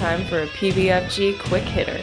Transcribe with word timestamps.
time 0.00 0.24
for 0.24 0.40
a 0.40 0.46
PBFG 0.46 1.38
quick 1.40 1.62
hitter. 1.62 2.00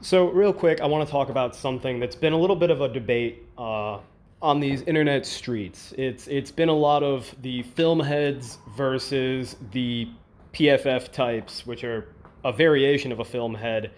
So, 0.00 0.30
real 0.30 0.54
quick, 0.54 0.80
I 0.80 0.86
want 0.86 1.06
to 1.06 1.12
talk 1.12 1.28
about 1.28 1.54
something 1.54 2.00
that's 2.00 2.16
been 2.16 2.32
a 2.32 2.38
little 2.38 2.56
bit 2.56 2.70
of 2.70 2.80
a 2.80 2.88
debate 2.88 3.46
uh, 3.58 3.98
on 4.40 4.58
these 4.58 4.80
internet 4.82 5.26
streets. 5.26 5.92
It's 5.98 6.28
it's 6.28 6.50
been 6.50 6.70
a 6.70 6.74
lot 6.74 7.02
of 7.02 7.34
the 7.42 7.62
film 7.62 8.00
heads 8.00 8.56
versus 8.74 9.56
the 9.72 10.08
PFF 10.54 11.12
types, 11.12 11.66
which 11.66 11.84
are 11.84 12.08
a 12.42 12.54
variation 12.54 13.12
of 13.12 13.20
a 13.20 13.24
film 13.24 13.54
head, 13.54 13.90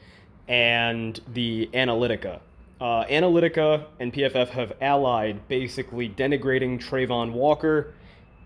and 0.49 1.21
the 1.35 1.71
Analytica. 1.73 2.41
Uh, 2.81 3.05
Analytica 3.05 3.87
and 4.01 4.13
PFF 4.13 4.49
have 4.49 4.73
allied, 4.81 5.47
basically 5.47 6.09
denigrating 6.09 6.83
Travon 6.83 7.31
Walker 7.31 7.95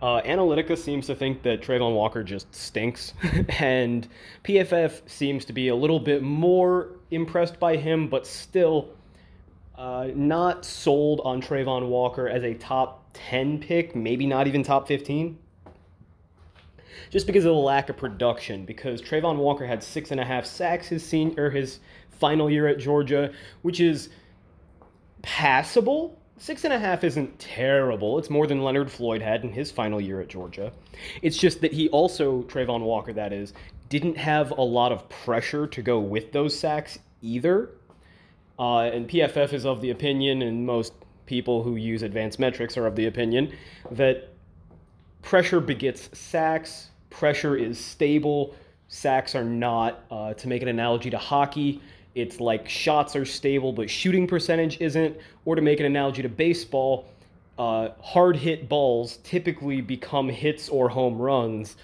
uh, 0.02 0.20
Analytica 0.22 0.76
seems 0.76 1.06
to 1.06 1.14
think 1.14 1.42
that 1.42 1.62
Travon 1.62 1.94
Walker 1.94 2.22
just 2.22 2.54
stinks, 2.54 3.14
and 3.60 4.06
PFF 4.44 5.08
seems 5.08 5.44
to 5.46 5.52
be 5.52 5.68
a 5.68 5.74
little 5.74 6.00
bit 6.00 6.22
more 6.22 6.90
impressed 7.10 7.58
by 7.58 7.76
him, 7.76 8.08
but 8.08 8.26
still 8.26 8.90
uh, 9.76 10.08
not 10.14 10.64
sold 10.64 11.20
on 11.24 11.40
Travon 11.40 11.88
Walker 11.88 12.28
as 12.28 12.42
a 12.44 12.54
top 12.54 13.04
10 13.14 13.58
pick, 13.58 13.96
maybe 13.96 14.26
not 14.26 14.46
even 14.46 14.62
top 14.62 14.86
15. 14.86 15.38
Just 17.10 17.26
because 17.26 17.44
of 17.44 17.52
the 17.54 17.60
lack 17.60 17.88
of 17.88 17.96
production, 17.96 18.64
because 18.64 19.00
Travon 19.00 19.36
Walker 19.36 19.66
had 19.66 19.82
six 19.82 20.10
and 20.10 20.20
a 20.20 20.24
half 20.24 20.44
sacks 20.44 20.88
his 20.88 21.04
senior, 21.04 21.50
his 21.50 21.78
final 22.10 22.50
year 22.50 22.66
at 22.66 22.78
Georgia, 22.78 23.32
which 23.62 23.80
is 23.80 24.08
passable 25.22 26.18
Six 26.38 26.64
and 26.64 26.72
a 26.72 26.78
half 26.78 27.02
isn't 27.02 27.38
terrible. 27.38 28.18
It's 28.18 28.28
more 28.28 28.46
than 28.46 28.62
Leonard 28.62 28.90
Floyd 28.90 29.22
had 29.22 29.42
in 29.42 29.52
his 29.52 29.70
final 29.70 30.00
year 30.00 30.20
at 30.20 30.28
Georgia. 30.28 30.70
It's 31.22 31.38
just 31.38 31.62
that 31.62 31.72
he 31.72 31.88
also, 31.88 32.42
Travon 32.42 32.82
Walker, 32.82 33.12
that 33.14 33.32
is, 33.32 33.54
didn't 33.88 34.18
have 34.18 34.50
a 34.50 34.62
lot 34.62 34.92
of 34.92 35.08
pressure 35.08 35.66
to 35.66 35.82
go 35.82 35.98
with 35.98 36.32
those 36.32 36.58
sacks 36.58 36.98
either. 37.22 37.70
Uh, 38.58 38.80
and 38.80 39.08
PFF 39.08 39.54
is 39.54 39.64
of 39.64 39.80
the 39.80 39.90
opinion, 39.90 40.42
and 40.42 40.66
most 40.66 40.92
people 41.24 41.62
who 41.62 41.76
use 41.76 42.02
advanced 42.02 42.38
metrics 42.38 42.76
are 42.76 42.86
of 42.86 42.96
the 42.96 43.06
opinion, 43.06 43.52
that 43.90 44.34
pressure 45.22 45.60
begets 45.60 46.10
sacks, 46.16 46.90
pressure 47.08 47.56
is 47.56 47.82
stable, 47.82 48.54
sacks 48.88 49.34
are 49.34 49.44
not. 49.44 50.04
Uh, 50.10 50.34
to 50.34 50.48
make 50.48 50.62
an 50.62 50.68
analogy 50.68 51.10
to 51.10 51.18
hockey, 51.18 51.80
it's 52.16 52.40
like 52.40 52.66
shots 52.66 53.14
are 53.14 53.26
stable, 53.26 53.74
but 53.74 53.90
shooting 53.90 54.26
percentage 54.26 54.80
isn't. 54.80 55.18
Or 55.44 55.54
to 55.54 55.60
make 55.60 55.80
an 55.80 55.86
analogy 55.86 56.22
to 56.22 56.30
baseball, 56.30 57.10
uh, 57.58 57.90
hard 58.00 58.36
hit 58.36 58.70
balls 58.70 59.18
typically 59.18 59.82
become 59.82 60.30
hits 60.30 60.70
or 60.70 60.88
home 60.88 61.20
runs. 61.20 61.76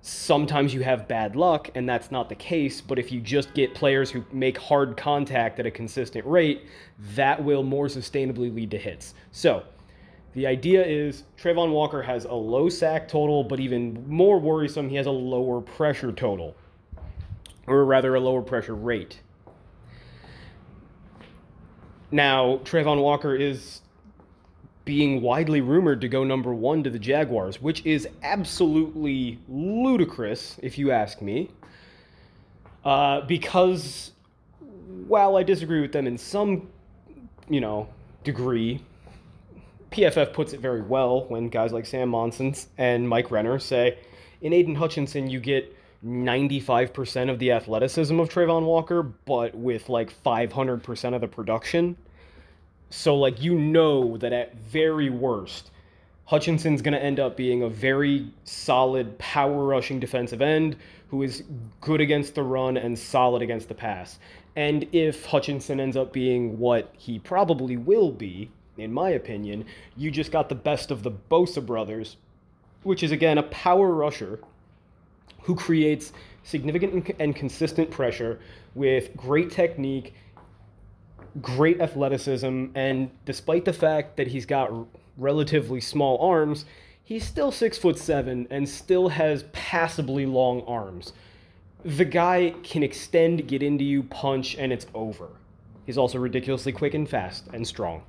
Sometimes 0.00 0.72
you 0.72 0.82
have 0.84 1.08
bad 1.08 1.34
luck, 1.34 1.70
and 1.74 1.88
that's 1.88 2.12
not 2.12 2.28
the 2.28 2.36
case. 2.36 2.80
But 2.80 3.00
if 3.00 3.10
you 3.10 3.20
just 3.20 3.52
get 3.52 3.74
players 3.74 4.12
who 4.12 4.24
make 4.32 4.56
hard 4.56 4.96
contact 4.96 5.58
at 5.58 5.66
a 5.66 5.72
consistent 5.72 6.24
rate, 6.24 6.66
that 7.16 7.42
will 7.42 7.64
more 7.64 7.88
sustainably 7.88 8.54
lead 8.54 8.70
to 8.70 8.78
hits. 8.78 9.14
So, 9.32 9.64
the 10.34 10.46
idea 10.46 10.86
is 10.86 11.24
Travon 11.36 11.72
Walker 11.72 12.02
has 12.02 12.26
a 12.26 12.32
low 12.32 12.68
sack 12.68 13.08
total, 13.08 13.42
but 13.42 13.58
even 13.58 14.04
more 14.08 14.38
worrisome, 14.38 14.88
he 14.88 14.94
has 14.96 15.06
a 15.06 15.10
lower 15.10 15.60
pressure 15.60 16.12
total, 16.12 16.54
or 17.66 17.84
rather, 17.84 18.14
a 18.14 18.20
lower 18.20 18.42
pressure 18.42 18.76
rate. 18.76 19.18
Now, 22.14 22.60
Travon 22.62 23.02
Walker 23.02 23.34
is 23.34 23.80
being 24.84 25.20
widely 25.20 25.60
rumored 25.60 26.00
to 26.02 26.08
go 26.08 26.22
number 26.22 26.54
one 26.54 26.84
to 26.84 26.90
the 26.90 26.98
Jaguars, 27.00 27.60
which 27.60 27.84
is 27.84 28.06
absolutely 28.22 29.40
ludicrous, 29.48 30.56
if 30.62 30.78
you 30.78 30.92
ask 30.92 31.20
me. 31.20 31.50
Uh, 32.84 33.22
because 33.22 34.12
while 35.08 35.36
I 35.36 35.42
disagree 35.42 35.80
with 35.80 35.90
them 35.90 36.06
in 36.06 36.16
some, 36.16 36.68
you 37.48 37.60
know, 37.60 37.88
degree, 38.22 38.80
PFF 39.90 40.32
puts 40.32 40.52
it 40.52 40.60
very 40.60 40.82
well 40.82 41.24
when 41.24 41.48
guys 41.48 41.72
like 41.72 41.84
Sam 41.84 42.10
Monson 42.10 42.54
and 42.78 43.08
Mike 43.08 43.32
Renner 43.32 43.58
say, 43.58 43.98
in 44.40 44.52
Aidan 44.52 44.76
Hutchinson, 44.76 45.28
you 45.28 45.40
get 45.40 45.76
95% 46.04 47.30
of 47.30 47.38
the 47.38 47.52
athleticism 47.52 48.18
of 48.20 48.28
Travon 48.28 48.64
Walker, 48.64 49.02
but 49.02 49.54
with 49.54 49.88
like 49.88 50.12
500% 50.22 51.14
of 51.14 51.20
the 51.20 51.28
production. 51.28 51.96
So, 52.90 53.16
like, 53.16 53.42
you 53.42 53.58
know 53.58 54.16
that 54.18 54.32
at 54.32 54.56
very 54.56 55.10
worst, 55.10 55.70
Hutchinson's 56.26 56.82
going 56.82 56.94
to 56.94 57.02
end 57.02 57.20
up 57.20 57.36
being 57.36 57.62
a 57.62 57.68
very 57.68 58.32
solid 58.44 59.18
power 59.18 59.64
rushing 59.64 59.98
defensive 59.98 60.42
end 60.42 60.76
who 61.08 61.22
is 61.22 61.42
good 61.80 62.00
against 62.00 62.34
the 62.34 62.42
run 62.42 62.76
and 62.76 62.98
solid 62.98 63.42
against 63.42 63.68
the 63.68 63.74
pass. 63.74 64.18
And 64.56 64.86
if 64.92 65.24
Hutchinson 65.26 65.80
ends 65.80 65.96
up 65.96 66.12
being 66.12 66.58
what 66.58 66.92
he 66.96 67.18
probably 67.18 67.76
will 67.76 68.10
be, 68.10 68.50
in 68.78 68.92
my 68.92 69.10
opinion, 69.10 69.64
you 69.96 70.10
just 70.10 70.32
got 70.32 70.48
the 70.48 70.54
best 70.54 70.90
of 70.90 71.02
the 71.02 71.10
Bosa 71.10 71.64
brothers, 71.64 72.16
which 72.82 73.02
is 73.02 73.12
again 73.12 73.38
a 73.38 73.42
power 73.44 73.92
rusher 73.92 74.38
who 75.44 75.54
creates 75.54 76.12
significant 76.42 77.14
and 77.18 77.36
consistent 77.36 77.90
pressure 77.90 78.40
with 78.74 79.16
great 79.16 79.50
technique, 79.50 80.14
great 81.40 81.80
athleticism, 81.80 82.66
and 82.74 83.10
despite 83.24 83.64
the 83.64 83.72
fact 83.72 84.16
that 84.16 84.28
he's 84.28 84.46
got 84.46 84.70
relatively 85.16 85.80
small 85.80 86.18
arms, 86.18 86.64
he's 87.02 87.24
still 87.24 87.52
six 87.52 87.78
foot 87.78 87.98
seven 87.98 88.46
and 88.50 88.68
still 88.68 89.08
has 89.08 89.44
passably 89.52 90.26
long 90.26 90.62
arms. 90.62 91.12
The 91.84 92.04
guy 92.04 92.54
can 92.62 92.82
extend, 92.82 93.46
get 93.46 93.62
into 93.62 93.84
you, 93.84 94.02
punch, 94.04 94.56
and 94.56 94.72
it's 94.72 94.86
over. 94.94 95.28
He's 95.84 95.98
also 95.98 96.18
ridiculously 96.18 96.72
quick 96.72 96.94
and 96.94 97.08
fast 97.08 97.44
and 97.52 97.66
strong. 97.66 98.02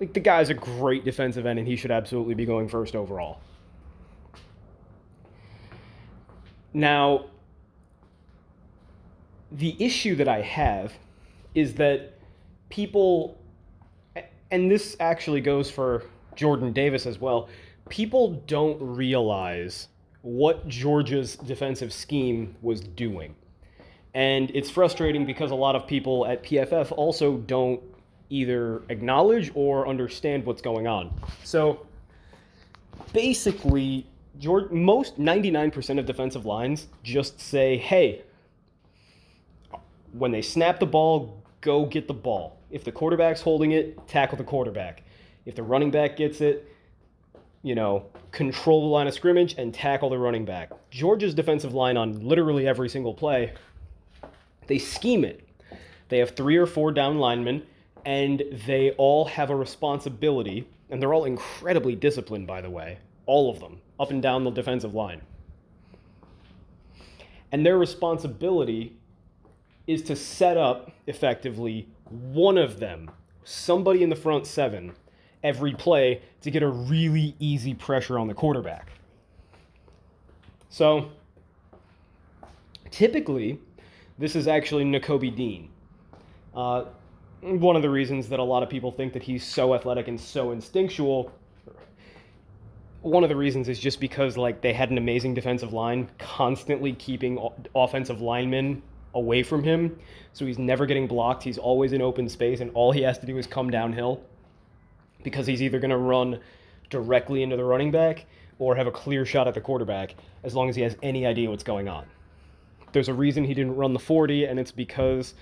Like 0.00 0.12
the 0.12 0.20
guy's 0.20 0.50
a 0.50 0.54
great 0.54 1.04
defensive 1.04 1.46
end, 1.46 1.60
and 1.60 1.68
he 1.68 1.76
should 1.76 1.92
absolutely 1.92 2.34
be 2.34 2.44
going 2.44 2.68
first 2.68 2.96
overall. 2.96 3.38
Now, 6.74 7.26
the 9.50 9.76
issue 9.78 10.14
that 10.16 10.28
I 10.28 10.40
have 10.40 10.92
is 11.54 11.74
that 11.74 12.14
people, 12.70 13.38
and 14.50 14.70
this 14.70 14.96
actually 15.00 15.40
goes 15.40 15.70
for 15.70 16.04
Jordan 16.34 16.72
Davis 16.72 17.06
as 17.06 17.20
well, 17.20 17.48
people 17.88 18.42
don't 18.46 18.78
realize 18.80 19.88
what 20.22 20.66
Georgia's 20.68 21.36
defensive 21.36 21.92
scheme 21.92 22.54
was 22.62 22.80
doing. 22.80 23.34
And 24.14 24.50
it's 24.54 24.70
frustrating 24.70 25.26
because 25.26 25.50
a 25.50 25.54
lot 25.54 25.74
of 25.74 25.86
people 25.86 26.26
at 26.26 26.42
PFF 26.42 26.92
also 26.92 27.38
don't 27.38 27.80
either 28.30 28.82
acknowledge 28.88 29.50
or 29.54 29.86
understand 29.88 30.46
what's 30.46 30.62
going 30.62 30.86
on. 30.86 31.12
So 31.44 31.86
basically, 33.12 34.06
George, 34.38 34.70
most 34.70 35.20
99% 35.20 35.98
of 35.98 36.06
defensive 36.06 36.46
lines 36.46 36.88
just 37.02 37.40
say, 37.40 37.76
hey, 37.76 38.22
when 40.12 40.30
they 40.30 40.42
snap 40.42 40.80
the 40.80 40.86
ball, 40.86 41.42
go 41.60 41.86
get 41.86 42.08
the 42.08 42.14
ball. 42.14 42.58
If 42.70 42.84
the 42.84 42.92
quarterback's 42.92 43.40
holding 43.40 43.72
it, 43.72 44.06
tackle 44.08 44.38
the 44.38 44.44
quarterback. 44.44 45.02
If 45.44 45.54
the 45.54 45.62
running 45.62 45.90
back 45.90 46.16
gets 46.16 46.40
it, 46.40 46.68
you 47.62 47.74
know, 47.74 48.06
control 48.32 48.80
the 48.82 48.86
line 48.88 49.06
of 49.06 49.14
scrimmage 49.14 49.54
and 49.58 49.72
tackle 49.72 50.10
the 50.10 50.18
running 50.18 50.44
back. 50.44 50.70
Georgia's 50.90 51.34
defensive 51.34 51.74
line 51.74 51.96
on 51.96 52.26
literally 52.26 52.66
every 52.66 52.88
single 52.88 53.14
play, 53.14 53.52
they 54.66 54.78
scheme 54.78 55.24
it. 55.24 55.48
They 56.08 56.18
have 56.18 56.30
three 56.30 56.56
or 56.56 56.66
four 56.66 56.92
down 56.92 57.18
linemen, 57.18 57.62
and 58.04 58.42
they 58.66 58.90
all 58.92 59.24
have 59.26 59.50
a 59.50 59.56
responsibility, 59.56 60.68
and 60.90 61.00
they're 61.00 61.14
all 61.14 61.24
incredibly 61.24 61.94
disciplined, 61.94 62.46
by 62.46 62.60
the 62.60 62.70
way, 62.70 62.98
all 63.26 63.50
of 63.50 63.60
them, 63.60 63.80
up 64.02 64.10
and 64.10 64.20
down 64.20 64.42
the 64.42 64.50
defensive 64.50 64.94
line. 64.94 65.22
And 67.52 67.64
their 67.64 67.78
responsibility 67.78 68.96
is 69.86 70.02
to 70.02 70.16
set 70.16 70.56
up 70.56 70.90
effectively 71.06 71.88
one 72.10 72.58
of 72.58 72.80
them, 72.80 73.10
somebody 73.44 74.02
in 74.02 74.10
the 74.10 74.16
front 74.16 74.46
seven, 74.46 74.92
every 75.44 75.72
play 75.72 76.20
to 76.40 76.50
get 76.50 76.62
a 76.62 76.68
really 76.68 77.36
easy 77.38 77.74
pressure 77.74 78.18
on 78.18 78.26
the 78.26 78.34
quarterback. 78.34 78.90
So 80.68 81.10
typically, 82.90 83.60
this 84.18 84.34
is 84.34 84.48
actually 84.48 84.84
Nakobe 84.84 85.34
Dean. 85.36 85.68
Uh, 86.54 86.86
one 87.40 87.76
of 87.76 87.82
the 87.82 87.90
reasons 87.90 88.28
that 88.28 88.38
a 88.38 88.42
lot 88.42 88.62
of 88.62 88.68
people 88.68 88.90
think 88.90 89.12
that 89.12 89.22
he's 89.22 89.44
so 89.44 89.74
athletic 89.74 90.08
and 90.08 90.20
so 90.20 90.50
instinctual 90.52 91.32
one 93.02 93.24
of 93.24 93.28
the 93.28 93.36
reasons 93.36 93.68
is 93.68 93.78
just 93.78 94.00
because 94.00 94.36
like 94.36 94.60
they 94.60 94.72
had 94.72 94.90
an 94.90 94.98
amazing 94.98 95.34
defensive 95.34 95.72
line 95.72 96.08
constantly 96.18 96.92
keeping 96.92 97.38
offensive 97.74 98.20
linemen 98.20 98.82
away 99.14 99.42
from 99.42 99.62
him. 99.62 99.98
So 100.32 100.46
he's 100.46 100.58
never 100.58 100.86
getting 100.86 101.06
blocked. 101.06 101.42
He's 101.42 101.58
always 101.58 101.92
in 101.92 102.00
open 102.00 102.28
space 102.28 102.60
and 102.60 102.70
all 102.74 102.92
he 102.92 103.02
has 103.02 103.18
to 103.18 103.26
do 103.26 103.36
is 103.38 103.46
come 103.46 103.70
downhill 103.70 104.22
because 105.22 105.46
he's 105.46 105.62
either 105.62 105.78
going 105.78 105.90
to 105.90 105.96
run 105.96 106.40
directly 106.90 107.42
into 107.42 107.56
the 107.56 107.64
running 107.64 107.90
back 107.90 108.26
or 108.58 108.76
have 108.76 108.86
a 108.86 108.92
clear 108.92 109.26
shot 109.26 109.48
at 109.48 109.54
the 109.54 109.60
quarterback 109.60 110.14
as 110.44 110.54
long 110.54 110.68
as 110.68 110.76
he 110.76 110.82
has 110.82 110.96
any 111.02 111.26
idea 111.26 111.50
what's 111.50 111.64
going 111.64 111.88
on. 111.88 112.06
There's 112.92 113.08
a 113.08 113.14
reason 113.14 113.44
he 113.44 113.54
didn't 113.54 113.76
run 113.76 113.94
the 113.94 113.98
40, 113.98 114.44
and 114.44 114.60
it's 114.60 114.70
because 114.70 115.34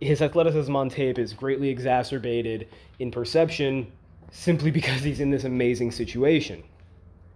his 0.00 0.22
athleticism 0.22 0.74
on 0.74 0.88
tape 0.88 1.18
is 1.18 1.34
greatly 1.34 1.68
exacerbated 1.68 2.68
in 2.98 3.10
perception 3.10 3.92
simply 4.30 4.70
because 4.70 5.02
he's 5.02 5.20
in 5.20 5.30
this 5.30 5.44
amazing 5.44 5.90
situation. 5.90 6.62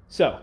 So, 0.09 0.41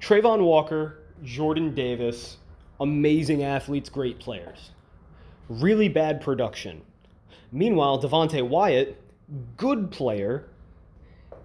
Travon 0.00 0.44
Walker, 0.44 0.98
Jordan 1.22 1.74
Davis, 1.74 2.38
amazing 2.80 3.42
athletes, 3.42 3.88
great 3.88 4.18
players. 4.18 4.70
Really 5.48 5.88
bad 5.88 6.20
production. 6.20 6.82
Meanwhile, 7.52 8.02
Devonte 8.02 8.46
Wyatt, 8.46 9.00
good 9.56 9.90
player, 9.90 10.48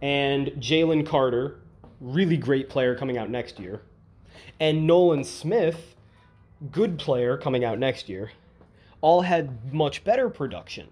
and 0.02 0.48
Jalen 0.60 1.06
Carter, 1.06 1.60
really 2.00 2.38
great 2.38 2.70
player 2.70 2.96
coming 2.96 3.18
out 3.18 3.30
next 3.30 3.60
year, 3.60 3.82
and 4.60 4.86
Nolan 4.88 5.24
Smith, 5.24 5.96
good 6.72 6.98
player 7.00 7.38
coming 7.38 7.64
out 7.64 7.80
next 7.80 8.10
year, 8.10 8.32
all 9.02 9.22
had 9.22 9.74
much 9.74 10.04
better 10.04 10.30
production. 10.30 10.88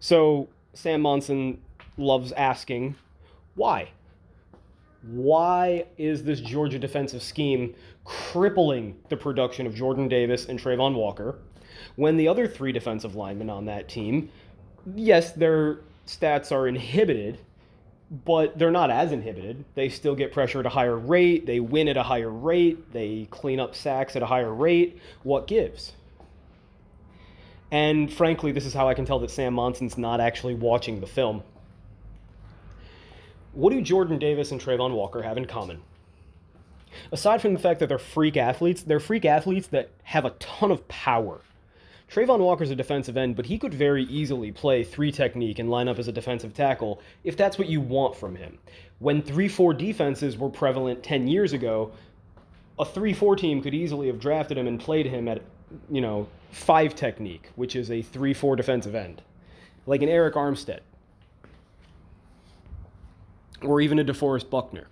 So 0.00 0.48
Sam 0.74 1.00
Monson 1.00 1.60
loves 1.96 2.32
asking, 2.32 2.96
why? 3.54 3.90
Why 5.02 5.86
is 5.96 6.24
this 6.24 6.40
Georgia 6.40 6.78
defensive 6.78 7.22
scheme 7.22 7.74
crippling 8.04 8.96
the 9.08 9.16
production 9.16 9.66
of 9.66 9.74
Jordan 9.74 10.08
Davis 10.08 10.46
and 10.46 10.60
Travon 10.60 10.94
Walker 10.94 11.38
when 11.96 12.16
the 12.16 12.28
other 12.28 12.46
three 12.46 12.72
defensive 12.72 13.14
linemen 13.14 13.50
on 13.50 13.66
that 13.66 13.88
team, 13.88 14.30
yes, 14.94 15.32
their 15.32 15.80
stats 16.06 16.52
are 16.52 16.68
inhibited, 16.68 17.38
but 18.24 18.58
they're 18.58 18.70
not 18.70 18.90
as 18.90 19.12
inhibited. 19.12 19.64
They 19.74 19.88
still 19.88 20.14
get 20.14 20.32
pressure 20.32 20.60
at 20.60 20.66
a 20.66 20.70
higher 20.70 20.96
rate, 20.96 21.46
they 21.46 21.60
win 21.60 21.88
at 21.88 21.96
a 21.96 22.02
higher 22.02 22.30
rate, 22.30 22.92
they 22.92 23.26
clean 23.30 23.60
up 23.60 23.74
sacks 23.74 24.16
at 24.16 24.22
a 24.22 24.26
higher 24.26 24.52
rate. 24.52 24.98
What 25.22 25.46
gives? 25.46 25.92
And 27.70 28.12
frankly, 28.12 28.52
this 28.52 28.66
is 28.66 28.74
how 28.74 28.88
I 28.88 28.94
can 28.94 29.04
tell 29.04 29.18
that 29.20 29.30
Sam 29.30 29.54
Monson's 29.54 29.98
not 29.98 30.20
actually 30.20 30.54
watching 30.54 31.00
the 31.00 31.06
film. 31.06 31.42
What 33.52 33.72
do 33.72 33.80
Jordan 33.80 34.18
Davis 34.18 34.52
and 34.52 34.60
Travon 34.60 34.92
Walker 34.92 35.22
have 35.22 35.36
in 35.36 35.46
common? 35.46 35.82
Aside 37.10 37.42
from 37.42 37.52
the 37.52 37.58
fact 37.58 37.80
that 37.80 37.88
they're 37.88 37.98
freak 37.98 38.36
athletes, 38.36 38.82
they're 38.82 39.00
freak 39.00 39.24
athletes 39.24 39.68
that 39.68 39.90
have 40.04 40.24
a 40.24 40.30
ton 40.30 40.70
of 40.70 40.86
power. 40.88 41.40
Travon 42.10 42.38
Walker's 42.38 42.70
a 42.70 42.76
defensive 42.76 43.16
end, 43.16 43.34
but 43.34 43.46
he 43.46 43.58
could 43.58 43.74
very 43.74 44.04
easily 44.04 44.52
play 44.52 44.84
three 44.84 45.10
technique 45.10 45.58
and 45.58 45.68
line 45.68 45.88
up 45.88 45.98
as 45.98 46.06
a 46.06 46.12
defensive 46.12 46.54
tackle 46.54 47.00
if 47.24 47.36
that's 47.36 47.58
what 47.58 47.68
you 47.68 47.80
want 47.80 48.14
from 48.14 48.36
him. 48.36 48.58
When 49.00 49.22
3 49.22 49.48
4 49.48 49.74
defenses 49.74 50.38
were 50.38 50.48
prevalent 50.48 51.02
10 51.02 51.26
years 51.26 51.52
ago, 51.52 51.92
a 52.78 52.84
3 52.84 53.12
4 53.12 53.36
team 53.36 53.60
could 53.60 53.74
easily 53.74 54.06
have 54.06 54.20
drafted 54.20 54.56
him 54.56 54.66
and 54.66 54.78
played 54.78 55.06
him 55.06 55.28
at, 55.28 55.42
you 55.90 56.00
know, 56.00 56.28
five 56.56 56.94
technique, 56.94 57.50
which 57.54 57.76
is 57.76 57.90
a 57.90 58.02
3 58.02 58.32
4 58.32 58.56
defensive 58.56 58.94
end, 58.94 59.22
like 59.86 60.02
an 60.02 60.08
Arik 60.08 60.32
Armstead, 60.32 60.80
or 63.62 63.80
even 63.80 63.98
a 63.98 64.04
DeForest 64.04 64.48
Buckner. 64.48 64.88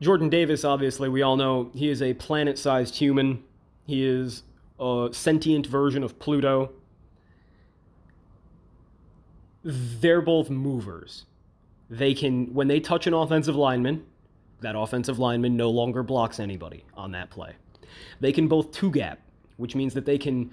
Jordan 0.00 0.28
Davis, 0.28 0.64
obviously, 0.64 1.08
we 1.08 1.22
all 1.22 1.36
know 1.36 1.70
he 1.74 1.88
is 1.88 2.00
a 2.00 2.14
planet 2.14 2.58
sized 2.58 2.96
human. 2.96 3.42
He 3.86 4.04
is 4.04 4.42
a 4.78 5.08
sentient 5.12 5.66
version 5.66 6.02
of 6.02 6.18
Pluto. 6.18 6.72
They're 9.64 10.22
both 10.22 10.48
movers. 10.48 11.24
They 11.90 12.14
can, 12.14 12.52
when 12.54 12.68
they 12.68 12.78
touch 12.78 13.06
an 13.06 13.14
offensive 13.14 13.56
lineman, 13.56 14.04
that 14.60 14.76
offensive 14.76 15.18
lineman 15.18 15.56
no 15.56 15.70
longer 15.70 16.02
blocks 16.02 16.38
anybody 16.38 16.84
on 16.94 17.12
that 17.12 17.30
play. 17.30 17.54
They 18.20 18.32
can 18.32 18.48
both 18.48 18.72
two 18.72 18.90
gap, 18.90 19.20
which 19.56 19.74
means 19.74 19.94
that 19.94 20.06
they 20.06 20.18
can 20.18 20.50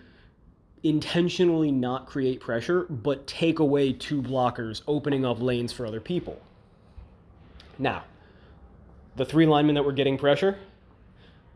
intentionally 0.84 1.72
not 1.72 2.08
create 2.08 2.40
pressure, 2.40 2.84
but 2.90 3.26
take 3.26 3.60
away 3.60 3.94
two 3.94 4.22
blockers, 4.22 4.82
opening 4.88 5.26
up 5.26 5.42
lanes 5.42 5.72
for 5.72 5.86
other 5.86 6.02
people. 6.02 6.42
Now, 7.80 8.04
the 9.16 9.26
three 9.26 9.46
linemen 9.46 9.76
that 9.76 9.84
were 9.84 9.94
getting 9.94 10.18
pressure, 10.18 10.58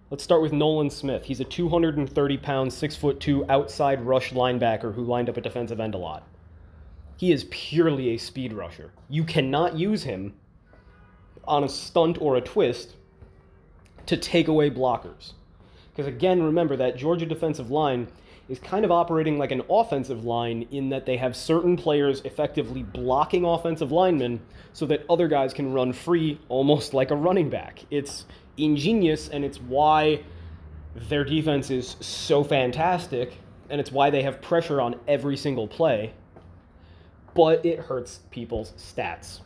Let's 0.09 0.23
start 0.23 0.41
with 0.41 0.53
Nolan 0.53 0.89
Smith. 0.89 1.25
He's 1.25 1.41
a 1.41 1.43
230 1.43 2.37
pound, 2.37 2.71
6 2.71 2.95
foot 2.95 3.19
2 3.19 3.45
outside 3.49 3.99
rush 4.05 4.31
linebacker 4.31 4.93
who 4.93 5.03
lined 5.03 5.27
up 5.27 5.35
at 5.35 5.43
defensive 5.43 5.81
end 5.81 5.95
a 5.95 5.97
lot. 5.97 6.25
He 7.17 7.33
is 7.33 7.45
purely 7.49 8.11
a 8.11 8.17
speed 8.17 8.53
rusher. 8.53 8.93
You 9.09 9.25
cannot 9.25 9.75
use 9.75 10.03
him 10.03 10.33
on 11.43 11.65
a 11.65 11.67
stunt 11.67 12.21
or 12.21 12.37
a 12.37 12.41
twist 12.41 12.95
to 14.05 14.15
take 14.15 14.47
away 14.47 14.69
blockers. 14.69 15.33
Because 15.97 16.13
again, 16.13 16.43
remember 16.43 16.75
that 16.77 16.95
Georgia 16.95 17.25
defensive 17.25 17.71
line 17.71 18.07
is 18.49 18.59
kind 18.59 18.85
of 18.85 18.91
operating 18.91 19.39
like 19.39 19.49
an 19.49 19.63
offensive 19.67 20.23
line 20.23 20.67
in 20.69 20.89
that 20.89 21.07
they 21.07 21.17
have 21.17 21.35
certain 21.35 21.75
players 21.75 22.21
effectively 22.23 22.83
blocking 22.83 23.43
offensive 23.43 23.91
linemen 23.91 24.39
so 24.73 24.85
that 24.85 25.03
other 25.09 25.27
guys 25.27 25.55
can 25.55 25.73
run 25.73 25.91
free 25.91 26.39
almost 26.49 26.93
like 26.93 27.09
a 27.09 27.15
running 27.15 27.49
back. 27.49 27.83
It's 27.89 28.25
ingenious 28.57 29.27
and 29.27 29.43
it's 29.43 29.59
why 29.59 30.21
their 30.93 31.23
defense 31.23 31.71
is 31.71 31.95
so 31.99 32.43
fantastic 32.43 33.35
and 33.71 33.81
it's 33.81 33.91
why 33.91 34.11
they 34.11 34.21
have 34.21 34.39
pressure 34.39 34.79
on 34.79 34.99
every 35.07 35.35
single 35.35 35.67
play, 35.67 36.13
but 37.33 37.65
it 37.65 37.79
hurts 37.79 38.19
people's 38.29 38.71
stats. 38.77 39.39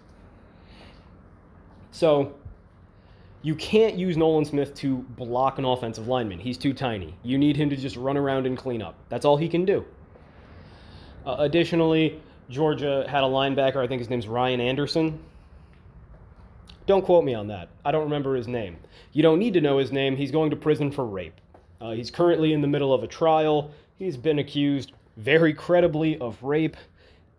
So 1.92 2.36
you 3.42 3.56
can't 3.56 3.96
use 3.96 4.18
Nolan 4.18 4.46
Smith 4.46 4.76
to 4.76 4.98
block 4.98 5.58
an 5.58 5.66
offensive 5.66 6.08
lineman. 6.08 6.40
He's 6.40 6.58
too 6.58 6.74
tiny. 6.74 7.16
You 7.24 7.38
need 7.38 7.58
him 7.58 7.70
to 7.70 7.76
just 7.76 7.96
run 7.96 8.18
around 8.18 8.46
and 8.46 8.58
clean 8.58 8.82
up. 8.82 8.96
That's 9.10 9.26
all 9.26 9.38
he 9.38 9.50
can 9.50 9.66
do. 9.66 9.86
Uh, 11.26 11.38
additionally, 11.40 12.22
Georgia 12.50 13.06
had 13.10 13.24
a 13.24 13.28
linebacker, 13.28 13.78
I 13.78 13.88
think 13.88 14.00
his 14.00 14.10
name's 14.10 14.28
Ryan 14.28 14.60
Anderson. 14.60 15.20
Don't 16.86 17.04
quote 17.04 17.24
me 17.24 17.34
on 17.34 17.48
that. 17.48 17.70
I 17.86 17.92
don't 17.92 18.04
remember 18.04 18.36
his 18.36 18.48
name. 18.48 18.78
You 19.14 19.24
don't 19.24 19.40
need 19.40 19.54
to 19.54 19.62
know 19.62 19.78
his 19.78 19.92
name. 19.92 20.16
He's 20.16 20.32
going 20.32 20.50
to 20.50 20.56
prison 20.56 20.92
for 20.92 21.06
rape. 21.06 21.40
Uh, 21.80 21.92
he's 21.92 22.12
currently 22.12 22.54
in 22.54 22.62
the 22.62 22.68
middle 22.68 22.94
of 22.94 23.04
a 23.04 23.08
trial. 23.08 23.72
He's 23.98 24.18
been 24.18 24.40
accused 24.40 24.94
very 25.18 25.54
credibly 25.54 26.18
of 26.20 26.42
rape, 26.44 26.78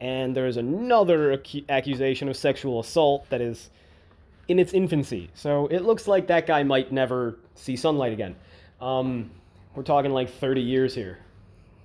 and 0.00 0.34
there's 0.34 0.56
another 0.56 1.32
ac- 1.32 1.64
accusation 1.69 2.28
of 2.28 2.37
sexual 2.37 2.81
assault 2.81 3.28
that 3.31 3.40
is 3.40 3.70
in 4.48 4.58
its 4.58 4.72
infancy. 4.72 5.30
So 5.34 5.66
it 5.68 5.80
looks 5.80 6.06
like 6.08 6.26
that 6.28 6.46
guy 6.46 6.62
might 6.62 6.92
never 6.92 7.38
see 7.54 7.76
sunlight 7.76 8.12
again. 8.12 8.37
Um, 8.80 9.30
we're 9.75 9.82
talking 9.82 10.12
like 10.12 10.30
30 10.30 10.61
years 10.61 10.94
here. 10.94 11.18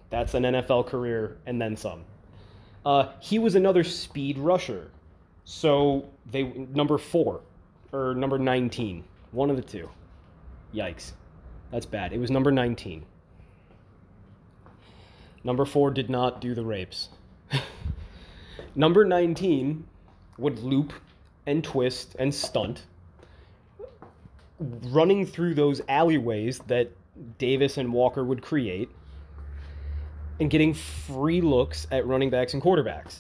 That's 0.10 0.34
an 0.34 0.44
NFL 0.44 0.88
career 0.88 1.38
and 1.46 1.62
then 1.62 1.76
some. 1.76 2.04
Uh, 2.86 3.10
he 3.20 3.40
was 3.40 3.56
another 3.56 3.84
speed 3.84 4.38
rusher. 4.38 4.92
So 5.44 6.10
they 6.32 6.44
number 6.44 6.98
four 6.98 7.42
or 7.94 8.16
number 8.16 8.38
19, 8.38 9.04
one 9.32 9.50
of 9.50 9.56
the 9.56 9.62
two. 9.62 9.90
Yikes. 10.74 11.14
That's 11.72 11.86
bad. 11.86 12.14
It 12.14 12.20
was 12.20 12.32
number 12.32 12.52
19. 12.52 13.06
Number 15.44 15.66
4 15.66 15.92
did 15.92 16.10
not 16.10 16.42
do 16.42 16.54
the 16.54 16.64
rapes. 16.64 17.10
number 18.76 19.06
19 19.06 19.88
would 20.38 20.60
loop 20.60 20.94
and 21.48 21.64
twist 21.64 22.16
and 22.20 22.34
stunt 22.34 22.84
running 24.60 25.26
through 25.26 25.54
those 25.54 25.82
alleyways 25.88 26.60
that 26.68 26.92
Davis 27.38 27.78
and 27.78 27.92
Walker 27.92 28.24
would 28.24 28.42
create 28.42 28.90
and 30.40 30.50
getting 30.50 30.74
free 30.74 31.42
looks 31.42 31.88
at 31.92 32.06
running 32.06 32.30
backs 32.30 32.54
and 32.54 32.62
quarterbacks. 32.62 33.20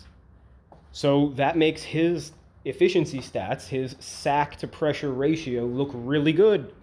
So 0.91 1.29
that 1.35 1.57
makes 1.57 1.81
his 1.81 2.33
efficiency 2.65 3.19
stats, 3.19 3.67
his 3.67 3.95
sack 3.99 4.57
to 4.57 4.67
pressure 4.67 5.13
ratio, 5.13 5.65
look 5.65 5.89
really 5.93 6.33
good 6.33 6.73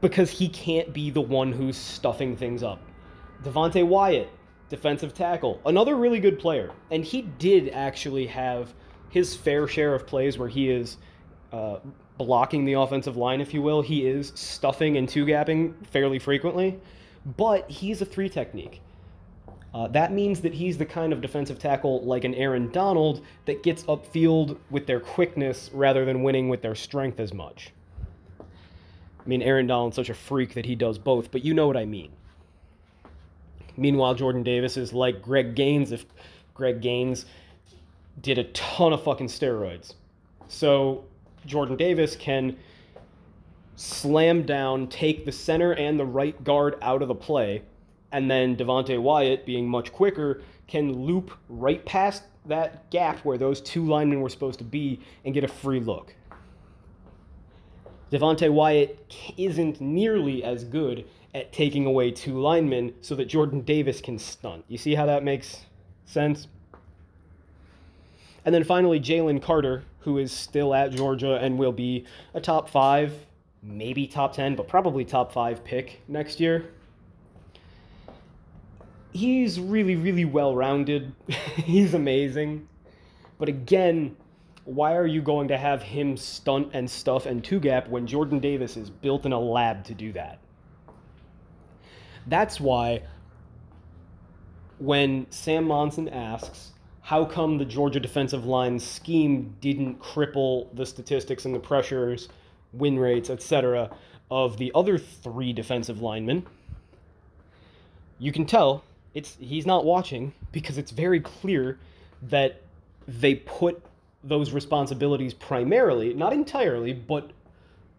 because 0.00 0.30
he 0.30 0.48
can't 0.48 0.92
be 0.92 1.10
the 1.10 1.20
one 1.20 1.52
who's 1.52 1.76
stuffing 1.76 2.36
things 2.36 2.62
up. 2.62 2.80
Devonte 3.42 3.86
Wyatt, 3.86 4.30
defensive 4.68 5.14
tackle, 5.14 5.60
another 5.66 5.96
really 5.96 6.20
good 6.20 6.38
player. 6.38 6.70
And 6.90 7.04
he 7.04 7.22
did 7.22 7.70
actually 7.70 8.26
have 8.26 8.74
his 9.10 9.34
fair 9.34 9.66
share 9.66 9.94
of 9.94 10.06
plays 10.06 10.38
where 10.38 10.48
he 10.48 10.70
is 10.70 10.96
uh, 11.52 11.78
blocking 12.18 12.64
the 12.64 12.74
offensive 12.74 13.16
line, 13.16 13.40
if 13.40 13.54
you 13.54 13.62
will. 13.62 13.82
He 13.82 14.06
is 14.06 14.32
stuffing 14.34 14.96
and 14.96 15.08
two 15.08 15.24
gapping 15.24 15.74
fairly 15.86 16.18
frequently, 16.18 16.78
but 17.36 17.70
he's 17.70 18.00
a 18.00 18.04
three 18.04 18.28
technique. 18.28 18.80
Uh, 19.74 19.86
that 19.88 20.10
means 20.12 20.40
that 20.40 20.54
he's 20.54 20.78
the 20.78 20.86
kind 20.86 21.12
of 21.12 21.20
defensive 21.20 21.58
tackle 21.58 22.02
like 22.02 22.24
an 22.24 22.34
Aaron 22.34 22.70
Donald 22.70 23.22
that 23.44 23.62
gets 23.62 23.82
upfield 23.84 24.56
with 24.70 24.86
their 24.86 25.00
quickness 25.00 25.68
rather 25.72 26.06
than 26.06 26.22
winning 26.22 26.48
with 26.48 26.62
their 26.62 26.74
strength 26.74 27.20
as 27.20 27.34
much. 27.34 27.72
I 28.40 29.28
mean, 29.28 29.42
Aaron 29.42 29.66
Donald's 29.66 29.96
such 29.96 30.08
a 30.08 30.14
freak 30.14 30.54
that 30.54 30.64
he 30.64 30.74
does 30.76 30.98
both, 30.98 31.30
but 31.30 31.44
you 31.44 31.52
know 31.52 31.66
what 31.66 31.76
I 31.76 31.84
mean. 31.84 32.12
Meanwhile, 33.76 34.14
Jordan 34.14 34.42
Davis 34.42 34.78
is 34.78 34.94
like 34.94 35.20
Greg 35.20 35.54
Gaines 35.54 35.92
if 35.92 36.06
Greg 36.54 36.80
Gaines 36.80 37.26
did 38.20 38.38
a 38.38 38.44
ton 38.44 38.92
of 38.92 39.02
fucking 39.02 39.28
steroids. 39.28 39.94
So 40.48 41.04
Jordan 41.44 41.76
Davis 41.76 42.16
can 42.16 42.56
slam 43.76 44.42
down, 44.44 44.88
take 44.88 45.24
the 45.24 45.32
center 45.32 45.72
and 45.72 45.98
the 45.98 46.04
right 46.04 46.42
guard 46.44 46.76
out 46.82 47.02
of 47.02 47.08
the 47.08 47.14
play, 47.14 47.62
and 48.12 48.30
then 48.30 48.56
Devonte 48.56 49.00
Wyatt, 49.00 49.44
being 49.44 49.68
much 49.68 49.92
quicker, 49.92 50.42
can 50.66 50.92
loop 50.92 51.30
right 51.48 51.84
past 51.84 52.22
that 52.46 52.90
gap 52.90 53.18
where 53.24 53.36
those 53.36 53.60
two 53.60 53.84
linemen 53.84 54.20
were 54.20 54.28
supposed 54.28 54.58
to 54.58 54.64
be 54.64 55.00
and 55.24 55.34
get 55.34 55.44
a 55.44 55.48
free 55.48 55.80
look. 55.80 56.14
Devonte 58.10 58.50
Wyatt 58.50 59.12
isn't 59.36 59.80
nearly 59.80 60.44
as 60.44 60.64
good 60.64 61.04
at 61.34 61.52
taking 61.52 61.86
away 61.86 62.10
two 62.10 62.40
linemen 62.40 62.94
so 63.00 63.14
that 63.16 63.26
Jordan 63.26 63.60
Davis 63.60 64.00
can 64.00 64.18
stunt. 64.18 64.64
You 64.68 64.78
see 64.78 64.94
how 64.94 65.06
that 65.06 65.24
makes 65.24 65.66
sense? 66.06 66.46
And 68.46 68.54
then 68.54 68.62
finally, 68.62 69.00
Jalen 69.00 69.42
Carter, 69.42 69.82
who 69.98 70.18
is 70.18 70.30
still 70.30 70.72
at 70.72 70.92
Georgia 70.92 71.34
and 71.34 71.58
will 71.58 71.72
be 71.72 72.06
a 72.32 72.40
top 72.40 72.70
five, 72.70 73.12
maybe 73.60 74.06
top 74.06 74.34
10, 74.34 74.54
but 74.54 74.68
probably 74.68 75.04
top 75.04 75.32
five 75.32 75.64
pick 75.64 76.00
next 76.06 76.38
year. 76.38 76.66
He's 79.12 79.58
really, 79.58 79.96
really 79.96 80.24
well 80.24 80.54
rounded. 80.54 81.12
He's 81.56 81.92
amazing. 81.92 82.68
But 83.36 83.48
again, 83.48 84.16
why 84.64 84.94
are 84.94 85.06
you 85.06 85.22
going 85.22 85.48
to 85.48 85.58
have 85.58 85.82
him 85.82 86.16
stunt 86.16 86.70
and 86.72 86.88
stuff 86.88 87.26
and 87.26 87.42
two 87.42 87.58
gap 87.58 87.88
when 87.88 88.06
Jordan 88.06 88.38
Davis 88.38 88.76
is 88.76 88.90
built 88.90 89.26
in 89.26 89.32
a 89.32 89.40
lab 89.40 89.82
to 89.84 89.94
do 89.94 90.12
that? 90.12 90.38
That's 92.28 92.60
why 92.60 93.02
when 94.78 95.26
Sam 95.30 95.64
Monson 95.64 96.08
asks, 96.08 96.72
how 97.06 97.24
come 97.24 97.56
the 97.56 97.64
Georgia 97.64 98.00
defensive 98.00 98.46
line 98.46 98.80
scheme 98.80 99.54
didn't 99.60 100.00
cripple 100.00 100.66
the 100.74 100.84
statistics 100.84 101.44
and 101.44 101.54
the 101.54 101.58
pressures, 101.60 102.28
win 102.72 102.98
rates, 102.98 103.30
etc., 103.30 103.88
of 104.28 104.56
the 104.56 104.72
other 104.74 104.98
three 104.98 105.52
defensive 105.52 106.02
linemen? 106.02 106.44
You 108.18 108.32
can 108.32 108.44
tell 108.44 108.82
it's 109.14 109.36
he's 109.38 109.66
not 109.66 109.84
watching 109.84 110.32
because 110.50 110.78
it's 110.78 110.90
very 110.90 111.20
clear 111.20 111.78
that 112.22 112.60
they 113.06 113.36
put 113.36 113.80
those 114.24 114.50
responsibilities 114.50 115.32
primarily, 115.32 116.12
not 116.12 116.32
entirely, 116.32 116.92
but 116.92 117.30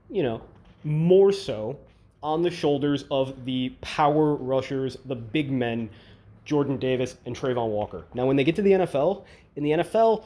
you 0.10 0.22
know, 0.22 0.42
more 0.84 1.32
so 1.32 1.80
on 2.22 2.42
the 2.42 2.52
shoulders 2.52 3.06
of 3.10 3.46
the 3.46 3.70
power 3.80 4.36
rushers, 4.36 4.98
the 5.06 5.16
big 5.16 5.50
men 5.50 5.90
Jordan 6.48 6.78
Davis, 6.78 7.18
and 7.26 7.36
Travon 7.36 7.68
Walker. 7.68 8.06
Now, 8.14 8.26
when 8.26 8.38
they 8.38 8.46
get 8.46 8.56
to 8.56 8.62
the 8.62 8.72
NFL, 8.72 9.26
in 9.58 9.64
the 9.64 9.72
NFL, 9.72 10.24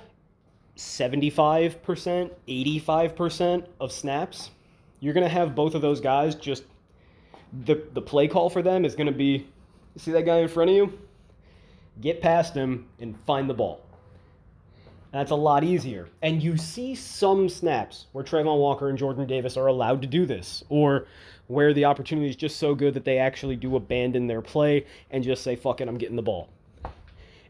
75%, 0.78 2.32
85% 2.48 3.66
of 3.80 3.92
snaps, 3.92 4.52
you're 5.00 5.16
going 5.16 5.26
to 5.26 5.30
have 5.30 5.56
both 5.56 5.74
of 5.74 5.82
those 5.82 6.00
guys 6.00 6.36
just 6.36 6.64
the 7.66 7.84
the 7.94 8.02
play 8.02 8.30
call 8.30 8.50
for 8.50 8.62
them 8.62 8.86
is 8.86 8.96
going 8.96 9.08
to 9.08 9.12
be 9.12 9.46
see 9.98 10.12
that 10.12 10.26
guy 10.26 10.38
in 10.38 10.48
front 10.48 10.70
of 10.70 10.76
you? 10.76 11.00
Get 12.00 12.22
past 12.22 12.54
him 12.54 12.88
and 13.00 13.20
find 13.22 13.50
the 13.50 13.54
ball. 13.54 13.82
That's 15.12 15.32
a 15.32 15.36
lot 15.36 15.64
easier. 15.64 16.08
And 16.22 16.42
you 16.42 16.56
see 16.56 16.96
some 16.96 17.50
snaps 17.50 18.08
where 18.14 18.24
Travon 18.24 18.58
Walker 18.58 18.88
and 18.90 18.98
Jordan 18.98 19.28
Davis 19.28 19.58
are 19.58 19.68
allowed 19.68 20.02
to 20.02 20.08
do 20.08 20.26
this, 20.26 20.64
or 20.70 21.06
where 21.48 21.74
the 21.74 21.86
opportunity 21.86 22.30
is 22.30 22.38
just 22.38 22.58
so 22.58 22.74
good 22.74 22.94
that 22.94 23.04
they 23.04 23.18
actually 23.18 23.58
do 23.58 23.76
abandon 23.76 24.28
their 24.28 24.42
play 24.42 24.86
and 25.10 25.22
just 25.22 25.44
say, 25.44 25.56
fuck 25.56 25.82
it, 25.82 25.90
I'm 25.90 25.98
getting 25.98 26.16
the 26.16 26.22
ball. 26.22 26.48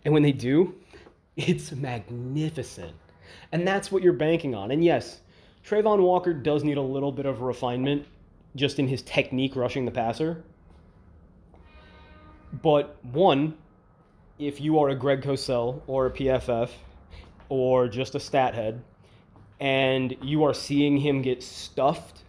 And 0.03 0.13
when 0.13 0.24
they 0.24 0.32
do, 0.32 0.74
it's 1.38 1.72
magnificent. 1.72 2.96
And 3.51 3.68
that's 3.68 3.91
what 3.91 4.01
you're 4.01 4.13
banking 4.13 4.56
on. 4.56 4.72
And 4.72 4.84
yes, 4.84 5.22
Travon 5.63 6.00
Walker 6.00 6.34
does 6.34 6.63
need 6.63 6.77
a 6.77 6.82
little 6.82 7.12
bit 7.12 7.27
of 7.27 7.41
refinement 7.41 8.08
just 8.56 8.80
in 8.80 8.88
his 8.88 9.03
technique 9.03 9.56
rushing 9.56 9.86
the 9.86 9.91
passer. 9.91 10.44
But 12.62 12.98
one, 13.06 13.56
if 14.39 14.60
you 14.60 14.80
are 14.80 14.89
a 14.89 14.96
Greg 14.96 15.22
Cosell 15.22 15.82
or 15.86 16.08
a 16.08 16.12
PFF 16.12 16.72
or 17.51 17.89
just 17.89 18.15
a 18.15 18.20
stat 18.20 18.55
head, 18.55 18.81
and 19.60 20.15
you 20.22 20.46
are 20.46 20.53
seeing 20.53 20.96
him 20.96 21.22
get 21.22 21.43
stuffed, 21.43 22.22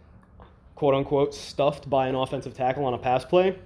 quote 0.74 0.94
unquote, 0.94 1.32
stuffed 1.32 1.88
by 1.88 2.08
an 2.08 2.16
offensive 2.16 2.54
tackle 2.54 2.84
on 2.84 2.92
a 2.92 2.98
pass 2.98 3.24
play, 3.24 3.56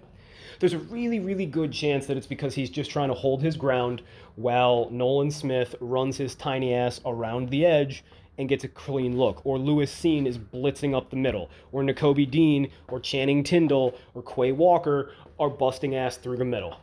there's 0.61 0.75
a 0.75 0.79
really, 0.79 1.19
really 1.19 1.47
good 1.47 1.73
chance 1.73 2.07
that 2.07 2.19
it's 2.19 2.27
because 2.27 2.55
he's 2.55 2.69
just 2.69 2.91
trying 2.91 3.09
to 3.09 3.15
hold 3.15 3.43
his 3.43 3.57
ground 3.57 4.03
while 4.35 4.91
Nolan 4.91 5.31
Smith 5.31 5.75
runs 5.81 6.19
his 6.19 6.35
tiny 6.35 6.75
ass 6.75 7.01
around 7.07 7.49
the 7.49 7.65
edge 7.65 8.05
and 8.37 8.51
gets 8.51 8.65
a 8.65 8.69
clean 8.69 9.17
look. 9.17 9.41
Or 9.47 9.59
Lewis 9.59 9.91
Cine 9.91 10.27
is 10.27 10.37
blitzing 10.37 10.95
up 10.95 11.09
the 11.09 11.17
middle. 11.17 11.49
Or 11.73 11.83
Nakobe 11.83 12.31
Dean 12.31 12.71
or 12.89 13.01
Channing 13.01 13.43
Tindall 13.43 13.95
or 14.15 14.23
Quay 14.23 14.53
Walker 14.53 15.13
are 15.41 15.49
busting 15.49 15.95
ass 15.95 16.19
through 16.19 16.37
the 16.37 16.45
middle. 16.45 16.77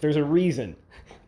There's 0.00 0.16
a 0.16 0.24
reason 0.24 0.76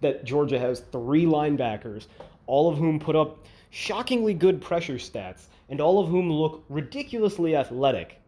that 0.02 0.24
Georgia 0.24 0.58
has 0.58 0.80
three 0.92 1.24
linebackers 1.24 2.06
all 2.52 2.68
of 2.68 2.76
whom 2.76 3.00
put 3.00 3.16
up 3.16 3.38
shockingly 3.70 4.34
good 4.34 4.60
pressure 4.60 4.96
stats, 4.96 5.46
and 5.70 5.80
all 5.80 5.98
of 5.98 6.10
whom 6.10 6.30
look 6.30 6.62
ridiculously 6.68 7.56
athletic. 7.56 8.20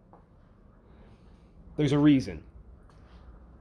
There's 1.76 1.92
a 1.92 1.98
reason. 1.98 2.42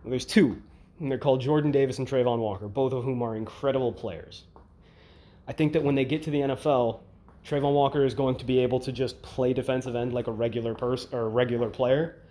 There's 0.06 0.24
two, 0.24 0.62
and 1.02 1.12
they're 1.12 1.18
called 1.18 1.42
Jordan 1.42 1.72
Davis 1.72 2.00
and 2.00 2.08
Travon 2.08 2.38
Walker, 2.38 2.70
both 2.70 2.94
of 2.94 3.04
whom 3.04 3.22
are 3.22 3.36
incredible 3.36 3.92
players. 3.92 4.46
I 5.50 5.52
think 5.52 5.74
that 5.74 5.84
when 5.84 5.96
they 5.96 6.06
get 6.06 6.24
to 6.24 6.32
the 6.32 6.40
NFL, 6.40 7.02
Travon 7.46 7.74
Walker 7.74 8.06
is 8.06 8.14
going 8.14 8.38
to 8.38 8.46
be 8.46 8.60
able 8.60 8.80
to 8.80 8.94
just 8.94 9.22
play 9.22 9.52
defensive 9.52 9.98
end 9.98 10.14
like 10.14 10.28
a 10.28 10.32
regular 10.32 10.74
person 10.74 11.10
or 11.12 11.24
a 11.24 11.28
regular 11.28 11.70
player, 11.70 12.22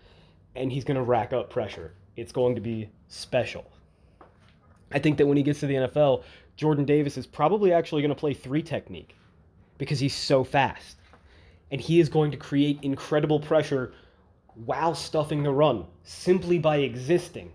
and 0.57 0.73
he's 0.73 0.85
going 0.85 0.97
to 0.97 1.03
rack 1.03 1.35
up 1.35 1.51
pressure. 1.51 1.93
It's 2.17 2.33
going 2.33 2.55
to 2.55 2.63
be 2.63 2.89
special. 3.09 3.71
I 4.91 4.99
think 5.01 5.19
that 5.19 5.27
when 5.27 5.37
he 5.37 5.43
gets 5.43 5.61
to 5.61 5.67
the 5.67 5.75
NFL, 5.75 6.23
Jordan 6.57 6.85
Davis 6.85 7.17
is 7.17 7.27
probably 7.27 7.73
actually 7.73 8.03
going 8.03 8.15
to 8.15 8.19
play 8.19 8.35
three 8.35 8.63
technique 8.63 9.17
because 9.79 9.99
he's 9.99 10.15
so 10.15 10.45
fast. 10.45 10.97
And 11.71 11.81
he 11.81 12.01
is 12.01 12.09
going 12.09 12.31
to 12.31 12.37
create 12.37 12.79
incredible 12.83 13.41
pressure 13.41 13.93
while 14.67 14.95
stuffing 14.95 15.43
the 15.43 15.53
run 15.53 15.87
simply 16.05 16.59
by 16.59 16.79
existing. 16.79 17.53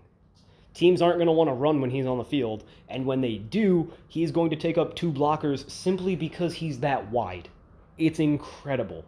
Teams 0.74 1.00
aren't 1.00 1.16
going 1.16 1.26
to 1.26 1.32
want 1.32 1.48
to 1.48 1.54
run 1.54 1.80
when 1.80 1.90
he's 1.90 2.06
on 2.06 2.18
the 2.18 2.24
field, 2.24 2.64
and 2.88 3.06
when 3.06 3.20
they 3.20 3.38
do, 3.38 3.92
he's 4.08 4.30
going 4.30 4.50
to 4.50 4.56
take 4.56 4.78
up 4.78 4.94
two 4.94 5.12
blockers 5.12 5.68
simply 5.70 6.16
because 6.16 6.54
he's 6.54 6.80
that 6.80 7.10
wide. 7.10 7.48
It's 7.96 8.18
incredible. 8.18 9.04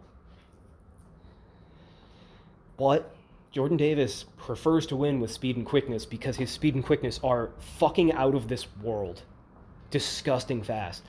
But 2.77 3.15
Jordan 3.53 3.77
Davis 3.77 4.25
prefers 4.37 4.87
to 4.87 4.97
win 4.97 5.21
with 5.21 5.31
speed 5.31 5.57
and 5.57 5.67
quickness 5.67 6.07
because 6.07 6.37
his 6.37 6.51
speed 6.51 6.75
and 6.75 6.85
quickness 6.85 7.21
are 7.23 7.51
fucking 7.79 8.13
out 8.13 8.35
of 8.35 8.49
this 8.49 8.67
world 8.83 9.23
disgusting 9.91 10.63
fast. 10.63 11.05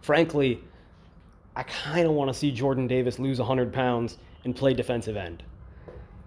Frankly, 0.00 0.62
I 1.56 1.64
kind 1.64 2.06
of 2.06 2.12
want 2.12 2.32
to 2.32 2.34
see 2.34 2.52
Jordan 2.52 2.86
Davis 2.86 3.18
lose 3.18 3.38
100 3.38 3.72
pounds 3.72 4.18
and 4.44 4.54
play 4.54 4.74
defensive 4.74 5.16
end. 5.16 5.42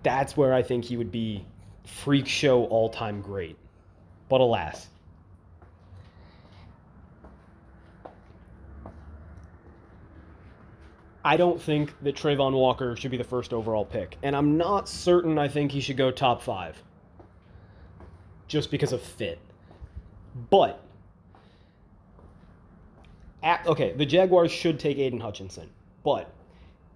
That's 0.04 0.36
where 0.36 0.54
I 0.54 0.62
think 0.62 0.86
he 0.86 0.98
would 0.98 1.12
be 1.12 1.46
freak 1.86 2.28
show 2.28 2.66
all 2.66 2.90
time 2.90 3.22
great. 3.22 3.58
But 4.30 4.42
alas. 4.42 4.88
I 11.24 11.38
don't 11.38 11.62
think 11.62 11.94
that 12.02 12.16
Travon 12.16 12.54
Walker 12.54 12.96
should 12.96 13.12
be 13.12 13.18
the 13.18 13.24
first 13.24 13.54
overall 13.54 13.86
pick. 13.86 14.18
And 14.24 14.36
I'm 14.36 14.58
not 14.58 14.90
certain 14.90 15.38
I 15.38 15.48
think 15.48 15.72
he 15.72 15.80
should 15.80 15.98
go 15.98 16.10
top 16.10 16.42
five. 16.42 16.82
Just 18.48 18.72
because 18.72 18.92
of 18.92 19.02
fit. 19.02 19.40
But 20.50 20.82
at, 23.44 23.66
okay, 23.66 23.94
the 23.94 24.06
Jaguars 24.06 24.52
should 24.52 24.80
take 24.80 24.98
Aidan 24.98 25.20
Hutchinson. 25.20 25.70
But 26.04 26.32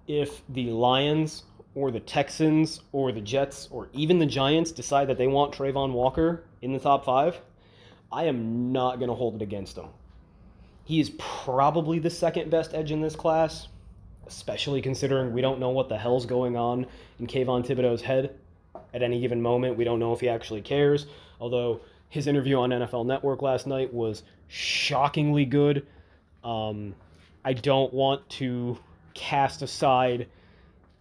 if 0.08 0.42
the 0.50 0.70
Lions 0.72 1.44
or 1.74 1.92
the 1.92 2.00
Texans 2.00 2.82
or 2.92 3.12
the 3.12 3.22
Jets 3.22 3.68
or 3.72 3.90
even 3.94 4.20
the 4.20 4.26
Giants 4.26 4.72
decide 4.72 5.08
that 5.10 5.18
they 5.18 5.28
want 5.28 5.54
Travon 5.54 5.92
Walker 5.92 6.44
in 6.62 6.72
the 6.72 6.80
top 6.80 7.04
five, 7.06 7.40
I 8.12 8.26
am 8.26 8.72
not 8.72 8.98
going 8.98 9.10
to 9.10 9.16
hold 9.16 9.36
it 9.36 9.42
against 9.42 9.76
them. 9.76 9.88
He 10.86 11.00
is 11.00 11.12
probably 11.18 12.00
the 12.00 12.10
second 12.10 12.52
best 12.52 12.74
edge 12.74 12.92
in 12.92 13.02
this 13.02 13.16
class, 13.16 13.68
especially 14.28 14.82
considering 14.82 15.34
we 15.34 15.42
don't 15.42 15.60
know 15.60 15.70
what 15.70 15.90
the 15.90 15.98
hell's 15.98 16.26
going 16.26 16.56
on 16.56 16.86
in 17.20 17.28
Kayvon 17.28 17.66
Thibodeaux's 17.66 18.04
head 18.04 18.36
at 18.94 19.02
any 19.02 19.20
given 19.20 19.42
moment. 19.42 19.78
We 19.78 19.84
don't 19.84 20.00
know 20.00 20.14
if 20.14 20.22
he 20.22 20.30
actually 20.30 20.62
cares, 20.62 21.08
although 21.42 21.82
his 22.16 22.28
interview 22.28 22.58
on 22.58 22.70
NFL 22.70 23.06
Network 23.06 23.42
last 23.42 23.68
night 23.68 23.94
was 23.94 24.24
shockingly 24.48 25.44
good. 25.44 25.86
Um, 26.46 26.96
I 27.44 27.52
don't 27.52 27.94
want 27.94 28.28
to 28.30 28.80
cast 29.14 29.62
aside 29.62 30.30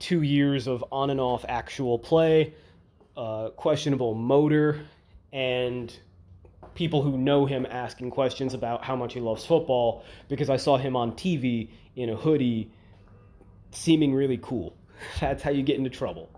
two 0.00 0.22
years 0.22 0.66
of 0.66 0.84
on 0.90 1.10
and 1.10 1.20
off 1.20 1.44
actual 1.48 2.00
play, 2.00 2.52
uh, 3.16 3.50
questionable 3.50 4.14
motor, 4.14 4.84
and 5.32 5.96
people 6.74 7.00
who 7.00 7.16
know 7.16 7.46
him 7.46 7.64
asking 7.70 8.10
questions 8.10 8.52
about 8.52 8.84
how 8.84 8.96
much 8.96 9.14
he 9.14 9.20
loves 9.20 9.46
football 9.46 10.04
because 10.28 10.50
I 10.50 10.56
saw 10.56 10.76
him 10.78 10.96
on 10.96 11.12
TV 11.12 11.68
in 11.94 12.10
a 12.10 12.16
hoodie 12.16 12.72
seeming 13.70 14.12
really 14.12 14.40
cool. 14.42 14.76
That's 15.20 15.44
how 15.44 15.52
you 15.52 15.62
get 15.62 15.76
into 15.76 15.90
trouble. 15.90 16.28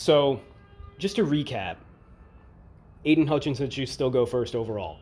So, 0.00 0.40
just 0.96 1.16
to 1.16 1.26
recap, 1.26 1.76
Aidan 3.04 3.26
Hutchinson 3.26 3.68
should 3.68 3.86
still 3.86 4.08
go 4.08 4.24
first 4.24 4.54
overall. 4.54 4.96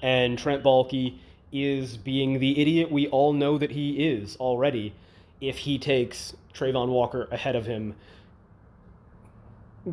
And 0.00 0.38
Trent 0.38 0.62
Baalke 0.62 1.18
is 1.50 1.96
being 1.96 2.38
the 2.38 2.60
idiot 2.60 2.88
we 2.88 3.08
all 3.08 3.32
know 3.32 3.58
that 3.58 3.72
he 3.72 4.06
is 4.06 4.36
already 4.36 4.94
if 5.40 5.58
he 5.58 5.76
takes 5.76 6.36
Travon 6.54 6.86
Walker 6.90 7.26
ahead 7.32 7.56
of 7.56 7.66
him. 7.66 7.96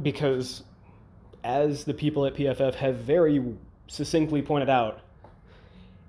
Because, 0.03 0.61
as 1.43 1.83
the 1.85 1.95
people 1.95 2.27
at 2.27 2.35
PFF 2.35 2.75
have 2.75 2.97
very 2.97 3.43
succinctly 3.87 4.43
pointed 4.43 4.69
out, 4.69 4.99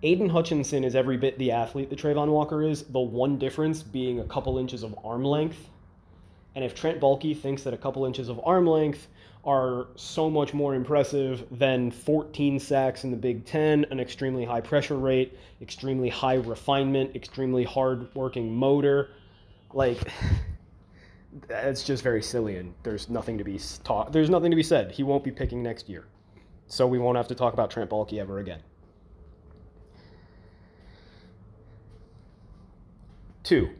Aidan 0.03 0.29
Hutchinson 0.29 0.85
is 0.85 0.95
every 0.95 1.17
bit 1.17 1.39
the 1.39 1.53
athlete 1.53 1.89
that 1.89 1.99
Travon 1.99 2.29
Walker 2.29 2.63
is, 2.63 2.83
the 2.83 3.01
one 3.01 3.39
difference 3.39 3.83
being 3.83 4.21
a 4.21 4.25
couple 4.25 4.59
inches 4.59 4.83
of 4.83 4.95
arm 5.03 5.25
length. 5.25 5.71
And 6.55 6.65
if 6.65 6.75
Trent 6.75 7.01
Baalke 7.01 7.37
thinks 7.37 7.63
that 7.63 7.73
a 7.73 7.79
couple 7.79 8.05
inches 8.05 8.29
of 8.29 8.41
arm 8.45 8.67
length 8.67 9.09
are 9.45 9.89
so 9.97 10.31
much 10.31 10.55
more 10.55 10.75
impressive 10.75 11.45
than 11.51 11.91
14 11.91 12.59
sacks 12.61 13.05
in 13.05 13.11
the 13.11 13.17
Big 13.17 13.45
Ten, 13.45 13.85
an 13.91 13.99
extremely 13.99 14.45
high 14.45 14.61
pressure 14.61 14.97
rate, 14.97 15.37
extremely 15.61 16.09
high 16.09 16.35
refinement, 16.35 17.17
extremely 17.17 17.65
hard 17.65 18.15
working 18.15 18.55
motor, 18.55 19.11
like 19.73 19.99
it's 21.49 21.83
just 21.83 22.03
very 22.03 22.23
silly 22.23 22.57
and 22.57 22.75
there's 22.83 23.09
nothing 23.09 23.39
to 23.39 23.45
be 23.45 23.59
taught. 23.83 24.13
There's 24.13 24.31
nothing 24.31 24.51
to 24.51 24.57
be 24.57 24.63
said. 24.63 24.93
He 24.93 25.03
won't 25.03 25.25
be 25.25 25.33
picking 25.33 25.63
next 25.63 25.89
year. 25.89 26.07
So 26.67 26.87
we 26.87 26.99
won't 26.99 27.17
have 27.17 27.29
to 27.29 27.35
talk 27.35 27.53
about 27.55 27.71
Trent 27.71 27.91
Baalke 27.91 28.19
ever 28.19 28.39
again. 28.39 28.61
Two, 33.43 33.71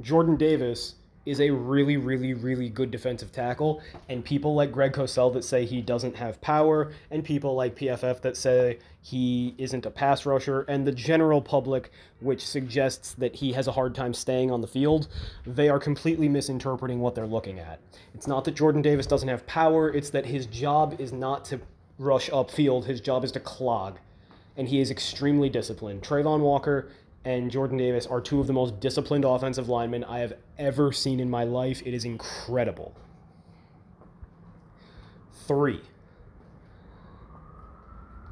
Jordan 0.00 0.36
Davis 0.36 0.94
is 1.26 1.40
a 1.40 1.50
really, 1.50 1.96
really, 1.96 2.32
really 2.32 2.68
good 2.68 2.90
defensive 2.90 3.32
tackle. 3.32 3.82
And 4.08 4.24
people 4.24 4.54
like 4.54 4.72
Greg 4.72 4.92
Cosell 4.92 5.32
that 5.34 5.44
say 5.44 5.66
he 5.66 5.82
doesn't 5.82 6.16
have 6.16 6.40
power, 6.40 6.92
and 7.10 7.24
people 7.24 7.54
like 7.54 7.76
PFF 7.76 8.22
that 8.22 8.36
say 8.36 8.78
he 9.02 9.54
isn't 9.58 9.84
a 9.84 9.90
pass 9.90 10.24
rusher, 10.24 10.62
and 10.62 10.86
the 10.86 10.92
general 10.92 11.42
public, 11.42 11.90
which 12.20 12.46
suggests 12.46 13.12
that 13.14 13.34
he 13.34 13.52
has 13.52 13.66
a 13.66 13.72
hard 13.72 13.94
time 13.94 14.14
staying 14.14 14.50
on 14.50 14.60
the 14.60 14.66
field, 14.66 15.08
they 15.44 15.68
are 15.68 15.80
completely 15.80 16.28
misinterpreting 16.28 17.00
what 17.00 17.14
they're 17.14 17.26
looking 17.26 17.58
at. 17.58 17.80
It's 18.14 18.26
not 18.26 18.44
that 18.44 18.54
Jordan 18.54 18.80
Davis 18.80 19.06
doesn't 19.06 19.28
have 19.28 19.46
power, 19.46 19.92
it's 19.92 20.10
that 20.10 20.26
his 20.26 20.46
job 20.46 20.96
is 21.00 21.12
not 21.12 21.44
to 21.46 21.60
rush 21.98 22.30
upfield, 22.30 22.84
his 22.84 23.00
job 23.00 23.24
is 23.24 23.32
to 23.32 23.40
clog. 23.40 23.98
And 24.56 24.68
he 24.68 24.80
is 24.80 24.90
extremely 24.90 25.50
disciplined. 25.50 26.02
Travon 26.02 26.40
Walker 26.40 26.88
and 27.26 27.50
Jordan 27.50 27.76
Davis 27.76 28.06
are 28.06 28.20
two 28.20 28.40
of 28.40 28.46
the 28.46 28.52
most 28.52 28.78
disciplined 28.78 29.24
offensive 29.24 29.68
linemen 29.68 30.04
I 30.04 30.20
have 30.20 30.34
ever 30.58 30.92
seen 30.92 31.18
in 31.18 31.28
my 31.28 31.42
life. 31.42 31.82
It 31.84 31.92
is 31.92 32.04
incredible. 32.04 32.94
Three. 35.48 35.80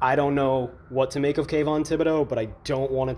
I 0.01 0.15
don't 0.15 0.33
know 0.33 0.71
what 0.87 1.11
to 1.11 1.19
make 1.19 1.37
of 1.37 1.47
Kayvon 1.47 1.81
Thibodeaux, 1.81 2.29
but 2.29 2.39
I 2.39 2.45
don't 2.63 2.89
want 2.89 3.11
to 3.11 3.17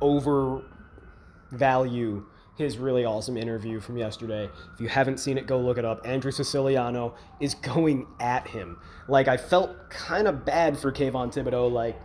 overvalue 0.00 2.24
his 2.56 2.78
really 2.78 3.04
awesome 3.04 3.36
interview 3.36 3.78
from 3.78 3.98
yesterday. 3.98 4.48
If 4.72 4.80
you 4.80 4.88
haven't 4.88 5.20
seen 5.20 5.36
it, 5.36 5.46
go 5.46 5.60
look 5.60 5.76
it 5.76 5.84
up. 5.84 6.00
Andrew 6.06 6.32
Siciliano 6.32 7.14
is 7.40 7.52
going 7.56 8.06
at 8.20 8.48
him. 8.48 8.78
Like, 9.06 9.28
I 9.28 9.36
felt 9.36 9.90
kind 9.90 10.26
of 10.26 10.46
bad 10.46 10.78
for 10.78 10.90
Kayvon 10.90 11.30
Thibodeaux. 11.30 11.70
Like, 11.70 12.00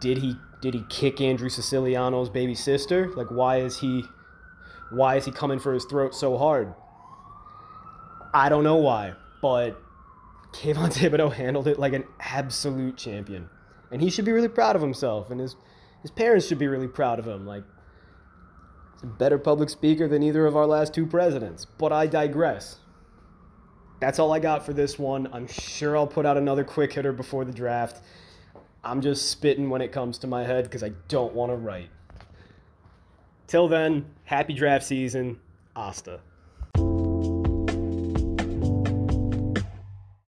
did 0.00 0.18
he 0.18 0.36
did 0.60 0.74
he 0.74 0.84
kick 0.88 1.20
Andrew 1.20 1.48
Siciliano's 1.48 2.28
baby 2.28 2.54
sister? 2.54 3.12
Like 3.16 3.30
why 3.30 3.60
is 3.60 3.78
he 3.78 4.04
why 4.90 5.16
is 5.16 5.24
he 5.24 5.30
coming 5.30 5.58
for 5.58 5.72
his 5.72 5.84
throat 5.84 6.14
so 6.14 6.36
hard? 6.36 6.74
I 8.34 8.48
don't 8.48 8.64
know 8.64 8.76
why, 8.76 9.14
but 9.40 9.80
Kayvon 10.52 10.92
Thibodeaux 10.92 11.32
handled 11.32 11.66
it 11.66 11.78
like 11.78 11.92
an 11.92 12.04
absolute 12.20 12.96
champion. 12.96 13.48
And 13.90 14.00
he 14.00 14.10
should 14.10 14.24
be 14.24 14.32
really 14.32 14.48
proud 14.48 14.76
of 14.76 14.82
himself 14.82 15.30
and 15.30 15.40
his 15.40 15.56
his 16.02 16.10
parents 16.10 16.46
should 16.46 16.58
be 16.58 16.68
really 16.68 16.88
proud 16.88 17.18
of 17.18 17.26
him. 17.26 17.46
Like 17.46 17.64
he's 18.94 19.02
a 19.02 19.06
better 19.06 19.38
public 19.38 19.70
speaker 19.70 20.08
than 20.08 20.22
either 20.22 20.46
of 20.46 20.56
our 20.56 20.66
last 20.66 20.94
two 20.94 21.06
presidents. 21.06 21.64
But 21.64 21.92
I 21.92 22.06
digress. 22.06 22.76
That's 24.00 24.18
all 24.18 24.32
I 24.32 24.38
got 24.38 24.64
for 24.64 24.72
this 24.72 24.98
one. 24.98 25.28
I'm 25.32 25.46
sure 25.46 25.96
I'll 25.96 26.06
put 26.06 26.24
out 26.24 26.38
another 26.38 26.64
quick 26.64 26.92
hitter 26.92 27.12
before 27.12 27.44
the 27.44 27.52
draft. 27.52 28.02
I'm 28.82 29.00
just 29.00 29.30
spitting 29.30 29.68
when 29.68 29.82
it 29.82 29.92
comes 29.92 30.18
to 30.18 30.26
my 30.26 30.44
head 30.44 30.64
because 30.64 30.82
I 30.82 30.92
don't 31.08 31.34
want 31.34 31.52
to 31.52 31.56
write. 31.56 31.90
Till 33.46 33.68
then, 33.68 34.06
happy 34.24 34.54
draft 34.54 34.84
season. 34.86 35.40
Asta. 35.76 36.20